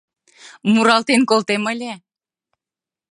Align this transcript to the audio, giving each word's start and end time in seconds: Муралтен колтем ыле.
Муралтен 0.71 1.21
колтем 1.29 1.63
ыле. 1.73 1.93